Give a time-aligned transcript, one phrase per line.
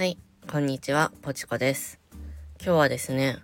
[0.00, 0.16] はい、
[0.50, 2.00] こんにちは、ポチコです。
[2.58, 3.36] 今日はですね、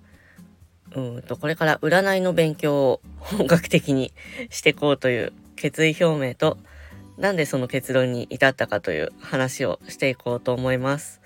[0.95, 4.15] うんと、これから占いの勉強を本格的に
[4.49, 6.57] していこうという決意表明と、
[7.19, 11.21] なんでその結論に至ったかという話をしていこうと思います。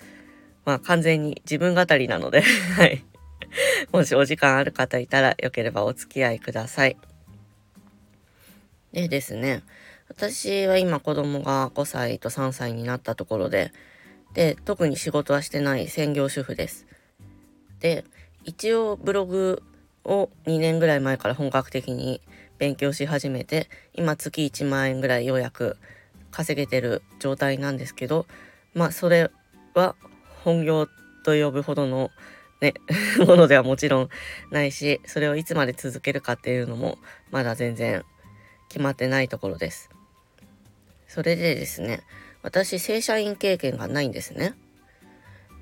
[0.65, 2.41] まあ完全に自分語りなので
[2.75, 3.01] はい。
[3.93, 6.97] もしお時間ある方いたらよければお付き合いください。
[8.91, 9.63] でですね、
[10.09, 13.71] 私は今子供が5歳と3歳になったところで、
[14.33, 16.85] で、特に仕事はしてない専業主婦です。
[17.79, 18.05] で、
[18.43, 19.63] 一応ブログ
[20.03, 22.21] を2年ぐらい前から本格的に
[22.57, 25.77] 勉強し始めて、今月1万円ぐらいようやく
[26.31, 28.25] 稼げてる状態なんですけど、
[28.73, 29.31] まあそれ
[29.73, 29.95] は
[30.43, 30.87] 本業
[31.23, 32.09] と呼ぶほどの
[32.61, 32.75] ね、
[33.25, 34.09] ものではもちろん
[34.51, 36.99] ないし、それをいつまで続けるかっていうのも
[37.31, 38.05] まだ全然
[38.69, 39.89] 決まってないところです。
[41.07, 42.03] それでですね、
[42.43, 44.55] 私、正社員経験がないんですね。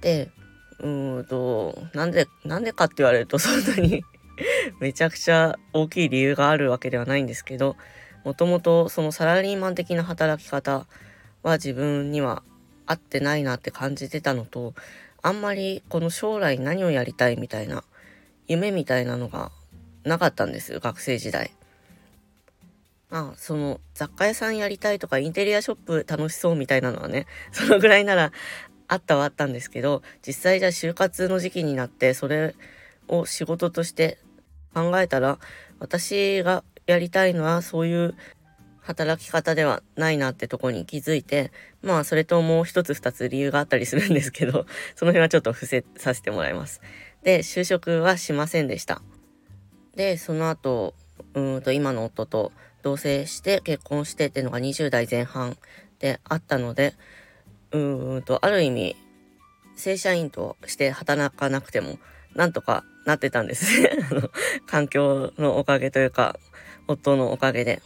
[0.01, 0.31] で、
[0.79, 4.03] うーんと、なんで、なんでかって言われるとそんなに
[4.79, 7.75] めちゃくちゃ大きい理由があるわけではないんですけど、
[8.23, 10.85] もともとそのサラリーマン的な働き方
[11.43, 12.43] は自分には
[12.85, 14.73] 合ってないなって感じてたのと、
[15.21, 17.83] あんまりこの将来何をやりたいみたいな
[18.47, 19.51] 夢みたいなのが
[20.03, 21.51] なかったんです学生時代。
[23.09, 28.31] まあ、その雑貨屋さんやりたいとかインテリアショップ楽しそうみたいなのはね、 そのぐらいなら
[28.87, 32.55] あったはあったんですけど、実際じゃあ就活の時期になってそれ
[33.07, 34.19] を仕事として
[34.73, 35.39] 考えたら、
[35.79, 38.15] 私がやりたいのはそういう
[38.81, 44.65] 働き方ではないなってとこに気づいて、まあそれともう一つ二つ理由があったりするんですけど、
[44.95, 46.81] その辺はちょっと伏せさせてもらいます。
[47.23, 49.01] で、就職はしませんでした。
[49.95, 50.95] で、その後、
[51.35, 55.57] うんと今の夫と同棲して結婚してっていうのが20代前半
[55.99, 56.93] であったので、
[57.71, 58.95] うんと、ある意味、
[59.75, 61.99] 正社員として働かなくても、
[62.35, 63.91] なんとかなってたんです ね。
[64.67, 66.39] 環境のおかげというか、
[66.87, 67.81] 夫のおかげで。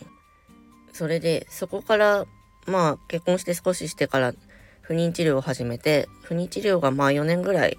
[0.91, 2.25] それで、そこから、
[2.67, 4.34] まあ、結婚して少ししてから
[4.81, 7.78] 不妊治療を始めて、不妊治療がまあ4年ぐらい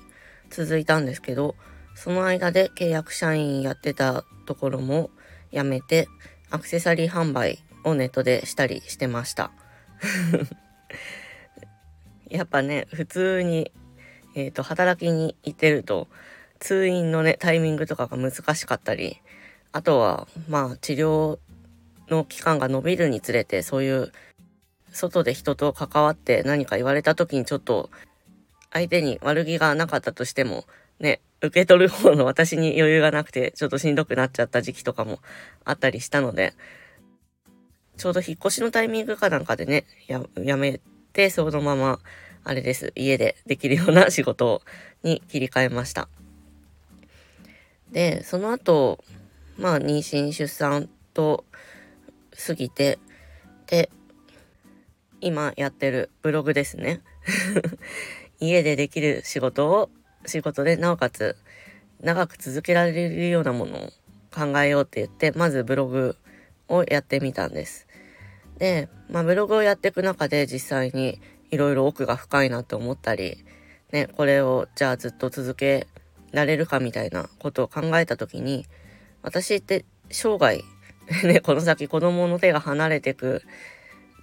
[0.51, 1.55] 続いたんですけど、
[1.95, 5.11] その間で契約社員やってたところも
[5.53, 6.09] 辞めて、
[6.51, 9.51] アクセサリー販売をネットでしたりしてました。
[12.29, 13.73] やっぱね、普通に、
[14.35, 16.09] えっ、ー、と、働きに行ってると、
[16.59, 19.21] 通院のね、タイミングとかが難しかったり、
[19.73, 21.39] あとは、まあ、治療
[22.09, 24.13] の期間が延びるにつれて、そういう、
[24.93, 27.91] 外で人と関わって何か言われた時にちょっと、
[28.73, 30.65] 相手に悪気がなかったとしても、
[31.01, 35.21] ね、受け取る方の私に余裕がなくて、ちょっとしんどくなっちゃった時期とかも
[35.65, 36.55] あったりしたので、
[37.97, 40.81] ちょうど引っ越しのタイミングかなんかでね、や、やめ
[41.13, 42.01] て、そのまま、
[42.43, 44.63] あれです、家でできるような仕事
[45.03, 46.09] に切り替えました。
[47.93, 49.05] で、その後、
[49.57, 51.45] まあ、妊娠、出産と
[52.47, 52.99] 過ぎて、
[53.67, 53.91] で、
[55.21, 57.01] 今やってるブログですね。
[58.41, 59.91] 家でできる仕事を
[60.27, 61.37] 仕事で、なおかつ
[62.01, 63.93] 長く続けられるようなものを
[64.35, 66.17] 考えようって言って、まずブログ
[66.69, 67.87] をやってみたんです。
[68.59, 71.21] で、まあブログをやっていく中で実際に
[71.51, 73.45] いろいろ奥が深いなと思ったり、
[73.93, 75.87] ね、これをじゃあずっと続け
[76.33, 78.67] られるかみたいなことを考えた時に、
[79.23, 80.63] 私って生涯、
[81.25, 83.43] ね、この先子供の手が離れてく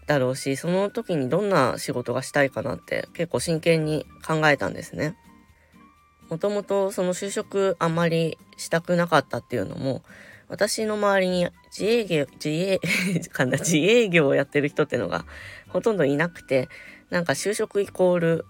[0.07, 5.15] だろうし、その時にどんな仕事がしたいかなって結構真剣に考えたんですね。
[6.31, 10.01] もともとその就職あんまりしたくなかったっていうのも、
[10.47, 12.79] 私の周りに自営業、自営、
[13.29, 15.25] かな、自営業をやってる人ってのが
[15.67, 16.69] ほとんどいなくて、
[17.09, 18.45] なんか就職イコール、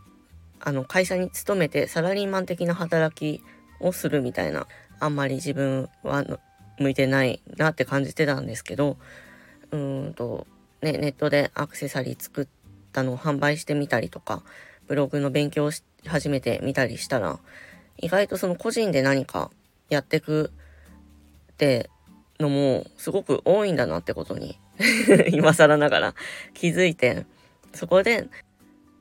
[0.60, 3.44] あの、会社に勤めてサラリーマン的な働き
[3.80, 4.68] をするみたいな、
[5.00, 6.24] あんまり自分は
[6.78, 8.98] 向いてないなって感じてたんですけど、
[9.72, 10.46] うんと、
[10.84, 12.48] ね、ネットでアクセサリー作っ
[12.92, 14.44] たのを販売してみたりとか、
[14.88, 17.40] ブログの勉強をし始めてみたりしたら、
[18.02, 19.52] 意外とその個人で何か
[19.90, 20.52] やってく
[21.54, 21.90] って
[22.40, 24.60] のもすごく多いんだなってことに
[25.32, 26.16] 今更ながら
[26.54, 27.26] 気づいて、
[27.74, 28.28] そこで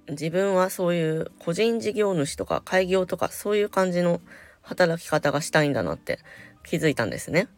[0.08, 4.20] 自分はそういう個人事業主とか開業とかそういう感じの
[4.62, 6.19] 働き方がしたいんだなって
[6.64, 7.49] 気づいたんですね。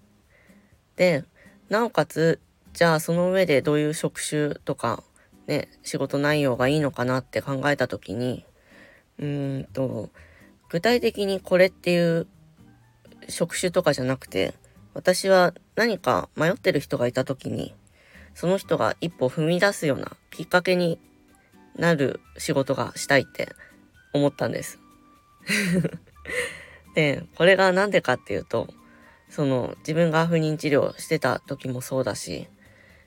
[0.96, 1.24] で、
[1.68, 2.40] なおかつ、
[2.72, 5.02] じゃあその上でどういう職種とか
[5.46, 8.44] ね、仕事内容がいいのかなって考えた時に、
[9.18, 10.10] うーんと、
[10.72, 12.26] 具体的にこれっていう
[13.28, 14.54] 職種とかじゃなくて、
[14.94, 17.74] 私は何か迷ってる人がいた時に、
[18.34, 20.98] その人が一歩踏み出すようなきっかけに
[21.76, 23.50] なる仕事がしたいって
[24.14, 24.78] 思ったんです。
[26.96, 28.72] で、これがなんでかっていうと、
[29.28, 32.48] その自分が不妊治療してた時もそうだし、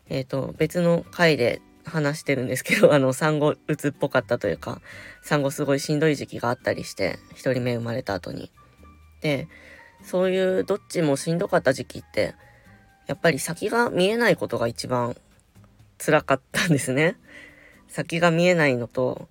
[0.09, 4.81] えっ、ー、と、別の回で話してるんですけど、 あの、産後うつっぽかったというか、
[5.21, 8.51] 産後すごいしんどい時期があったりして、一人目生まれた後に。
[9.21, 9.47] で、
[10.03, 12.35] そういうどっちもしんどかった時期って、
[13.07, 15.15] やっぱり先が見えないことが一番
[15.97, 17.17] 辛かったんですね。
[17.87, 19.27] 先が見えないのと、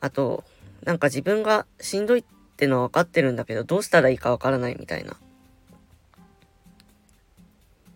[0.00, 0.44] あと、
[0.84, 2.24] なんか自分がしんどいっ
[2.56, 5.16] てのは分かってるんだけど、どうしたらいいか分からないみたいな。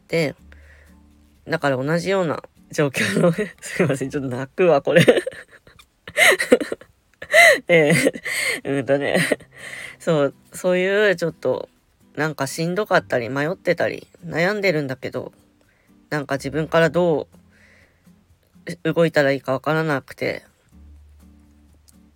[0.09, 0.35] で、
[1.49, 3.32] だから同じような状況の。
[3.61, 5.05] すいません、ちょっと泣くわ、これ。
[7.69, 9.19] えー、うんとね、
[9.99, 11.69] そう、そういうちょっと、
[12.17, 15.32] なんかしんどかったり、迷ってたり、悩んでるんだけど、
[16.11, 17.28] なんか自分からど
[18.84, 20.44] う動いたらいいかわからなくて、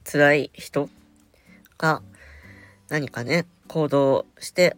[0.04, 0.90] 辛い人
[1.78, 2.02] が
[2.88, 4.76] 何かね、行動して、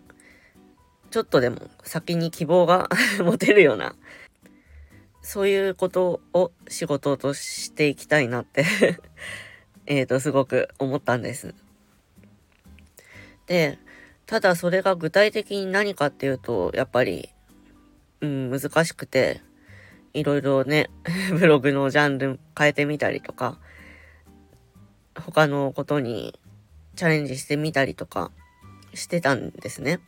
[1.10, 2.88] ちょっとでも先に希望が
[3.18, 3.94] 持てるような、
[5.26, 8.64] そういうことを仕事としていきたいなって
[9.84, 11.52] えっと、すごく思ったんです。
[13.48, 13.76] で、
[14.26, 17.28] ただそれが具体的に何かっていうと、やっぱり、
[18.20, 19.42] うん、難しくて、
[20.14, 20.90] いろいろね、
[21.36, 23.58] ブログのジャンル変えてみたりとか、
[25.16, 26.38] 他のことに
[26.94, 28.30] チャレンジしてみたりとか
[28.94, 29.98] してたんですね。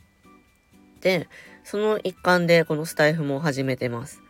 [1.01, 1.27] で、
[1.65, 4.21] その一環でこのスタイフも始めてます。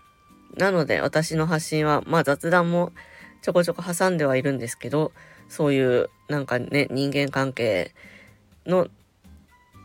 [0.57, 2.91] なので私の発信は、まあ雑談も
[3.41, 5.11] ちょこちょこ挟んではいるんですけど、
[5.47, 7.93] そういうなんかね、人間関係
[8.65, 8.87] の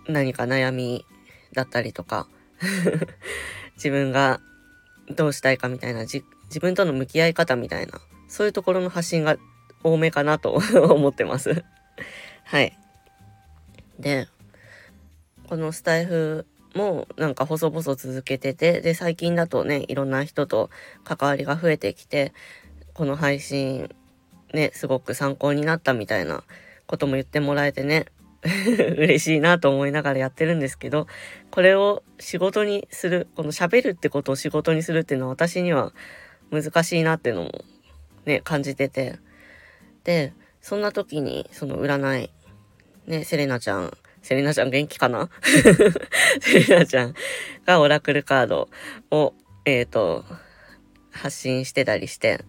[0.08, 1.05] 何か悩み
[1.52, 2.28] だったりとか、
[3.76, 4.40] 自分が
[5.08, 6.22] どうしたいかみたいな、自
[6.61, 9.37] 分との向き合い方みたいな、そういうところの発信が
[9.82, 10.52] 多めかなと
[10.90, 11.64] 思ってます
[12.44, 12.76] はい。
[13.99, 14.28] で、
[15.49, 20.71] このスタイフもなんか細々続けてて、で、最近だとね、いろんな人と
[21.05, 22.32] 関わりが増えてきて、
[22.93, 23.88] この配信
[24.53, 26.44] ね、すごく参考になったみたいな
[26.87, 28.06] ことも言ってもらえてね、
[28.97, 31.06] 嬉しいなと思いながらやってるんですけど、
[31.50, 35.93] これを仕事にする、この喋るってことを仕事にするっていうのは私には
[36.50, 37.65] 難しいなっていうのも
[38.26, 39.19] ね、感じてて。
[40.05, 42.31] で、そんな時に、その占い、
[43.06, 45.29] ね、セレナちゃん、セレナちゃん元気かな？
[46.41, 47.15] セレナちゃん
[47.67, 48.71] がオラクルカード
[49.11, 49.35] を、
[49.67, 50.25] えっ、ー、と、
[51.11, 52.43] 発信してたりして、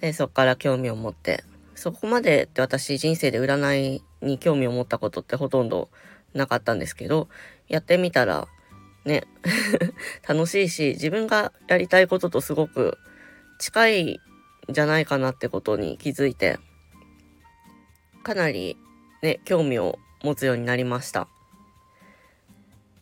[0.00, 1.44] で、そっから興味を持って、
[1.74, 5.90] そこまでって私人生で占いに興味を持ったことってほとんど
[6.32, 7.28] なかったんですけど、
[7.68, 8.48] やってみたら、
[9.04, 9.24] ね、
[10.26, 12.96] 楽しいし、自分がやりたいこととすごく
[13.58, 14.20] 近い
[14.70, 16.58] んじゃないかなってことに気づいて、
[18.22, 18.78] かなり
[19.22, 21.28] ね、興味を持つようになりました。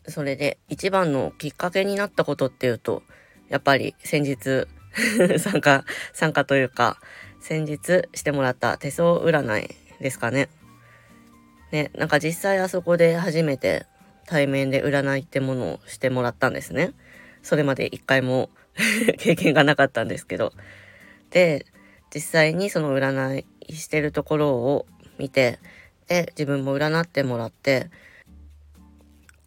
[0.07, 3.03] それで一番のきっかけになったことっていうと、
[3.49, 4.67] やっぱり先日
[5.39, 6.97] 参加、参加というか、
[7.39, 10.49] 先日してもらった手相占いですかね。
[11.71, 13.85] ね、なんか実際あそこで初めて
[14.25, 16.93] 対面で占いってものをしてもらったんですね。
[17.43, 18.49] それまで一回も
[19.17, 20.53] 経験がなかったんですけど。
[21.29, 21.65] で、
[22.13, 24.85] 実際にその占いしてるところを
[25.17, 25.59] 見て、
[26.11, 27.89] で、自分も占ってもらって、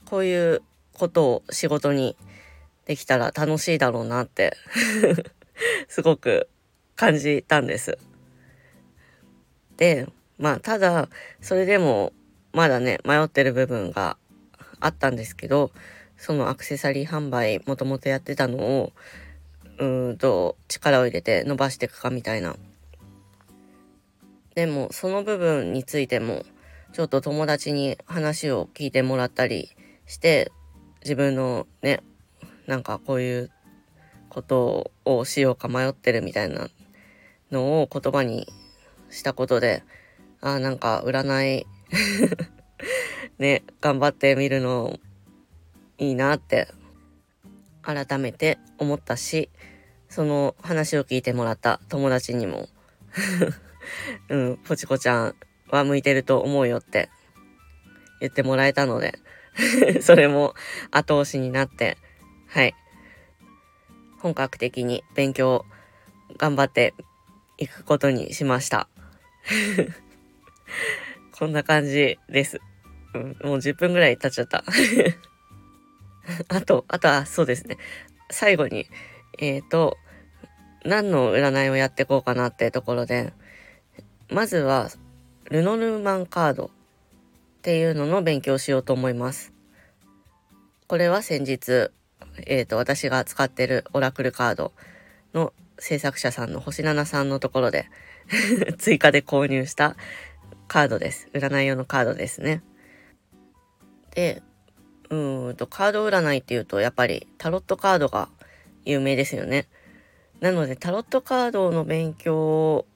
[0.06, 0.62] こういう
[0.94, 2.16] ことを仕事に
[2.86, 4.56] できたら楽しいだろうなって
[5.88, 6.48] すごく
[6.96, 7.98] 感じたんです。
[9.76, 10.06] で、
[10.38, 11.10] まあ、ただ、
[11.42, 12.14] それでも、
[12.54, 14.16] まだね、迷ってる部分が
[14.80, 15.70] あったんですけど、
[16.16, 18.92] そのアクセサリー販売、もともとやってたのを、
[19.76, 22.56] うんと、力を入れて伸ばしていくかみたいな
[24.54, 26.44] でもその部分についても
[26.94, 29.68] ちょっと友達に話を聞いてもらったり
[30.06, 30.52] して
[31.02, 32.04] 自分のね
[32.68, 33.50] なんかこういう
[34.28, 36.68] ことをしようか迷ってるみたいな
[37.50, 38.46] のを言葉に
[39.10, 39.82] したことで
[40.40, 41.66] あなんか占い
[43.38, 45.00] ね頑張ってみるの
[45.98, 46.68] いいなって
[47.82, 49.50] 改めて思ったし
[50.08, 52.68] その話を聞いてもらった友達にも。
[54.30, 55.34] うん、ポチコちゃん
[55.74, 57.10] は向いてると思うよって
[58.20, 59.18] 言ってもらえたので
[60.02, 60.54] それも
[60.90, 61.96] 後押しになって、
[62.48, 62.74] はい。
[64.20, 65.64] 本格的に勉強
[66.38, 66.94] 頑張って
[67.58, 68.88] いくことにしました。
[71.32, 72.60] こんな感じです。
[73.14, 74.64] うん、もう10分ぐらい経っちゃった。
[76.48, 77.76] あと、あとはそうですね。
[78.30, 78.88] 最後に、
[79.38, 79.98] えっ、ー、と、
[80.84, 83.32] 何の占いをやっていこうかなってところで、
[84.30, 84.88] まずは、
[85.54, 86.68] ルノルマンカードっ
[87.62, 89.52] ていうのの勉強しようと思います。
[90.88, 91.92] これは先日、
[92.44, 94.72] えっ、ー、と、私が使ってるオラクルカード
[95.32, 97.88] の制作者さんの星七さんのところで
[98.78, 99.94] 追加で購入した
[100.66, 101.28] カードです。
[101.32, 102.64] 占い用のカードですね。
[104.16, 104.42] で、
[105.10, 108.28] うんと、カード占いっていうと、やっぱりタロットカードが
[108.84, 109.68] 有名ですよね。
[110.40, 112.86] なので、タロットカードの勉強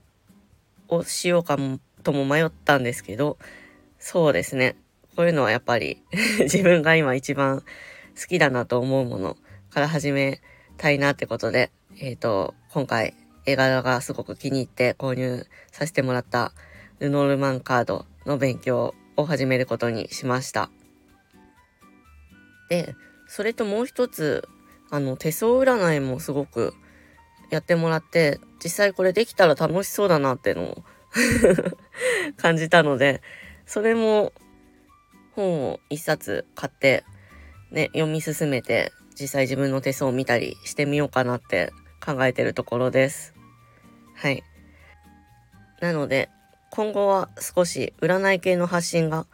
[0.88, 3.36] をしようかもとも迷ったんですけど、
[3.98, 4.76] そうですね。
[5.14, 6.02] こういうのはやっぱり
[6.40, 9.36] 自分が今一番好きだなと思うもの
[9.68, 10.40] から始め
[10.78, 16.54] たいなってことで、えっ、ー、と、今回絵柄がすごく気に入って購入させてもらった
[16.98, 20.70] ルノルマンカードの勉強を始めることにしました。
[22.70, 22.94] で、
[23.26, 24.48] それともう一つ、
[24.90, 26.72] あの、手相占いもすごく
[27.50, 30.84] やってもらって、実際これできたら楽しそうだなっていうのを
[32.36, 33.22] 感じたので、
[33.66, 34.32] それも
[35.34, 37.04] 本を一冊買って、
[37.70, 41.72] ね、読み進めて、実際自分の手相を見たりしてみようかなって
[42.04, 43.34] 考えてるところです。
[44.14, 44.42] はい。
[45.80, 46.28] なので、
[46.70, 49.26] 今後は少し占い系の発信が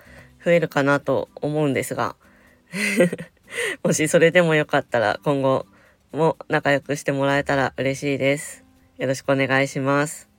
[0.45, 2.17] 増えるかなと思うんですが
[3.83, 5.67] もしそれでもよかったら今後
[6.13, 8.65] も仲良くしてもらえたら嬉しいです。
[8.99, 10.34] よろしくお願いします。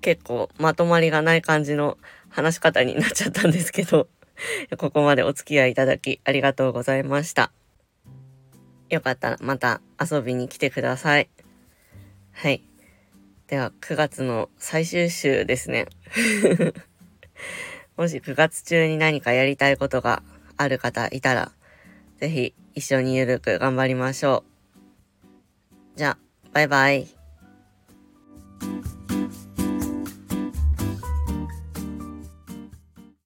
[0.00, 4.08] 結構まとまりがない感じの話し方になっちゃったんですけど
[4.78, 7.52] ここまでお付き合いいただきありがとうございました。
[8.88, 11.28] よかったらまた遊びに来てください。
[12.32, 12.62] はい。
[13.46, 15.86] では、9月の最終週ですね。
[17.96, 20.22] もし9月中に何かやりたいことが
[20.56, 21.52] ある方いたら、
[22.18, 24.44] ぜひ一緒にゆるく頑張りましょ
[25.94, 25.98] う。
[25.98, 26.18] じゃあ、
[26.52, 27.19] バイバイ。